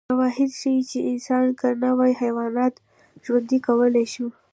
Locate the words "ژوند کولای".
3.23-4.05